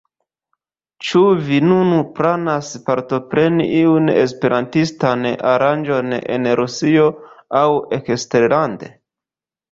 Ĉu 1.07 1.19
vi 1.47 1.57
nun 1.71 1.89
planas 2.19 2.69
partopreni 2.87 3.67
iun 3.81 4.09
esperantistan 4.13 5.27
aranĝon 5.51 6.15
en 6.37 6.49
Rusio 6.61 7.05
aŭ 7.61 7.67
eksterlande? 7.99 8.91